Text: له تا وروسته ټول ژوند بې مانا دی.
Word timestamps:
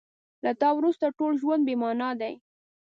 له 0.43 0.51
تا 0.61 0.69
وروسته 0.77 1.15
ټول 1.17 1.33
ژوند 1.41 1.61
بې 1.67 1.75
مانا 1.81 2.09
دی. 2.21 2.33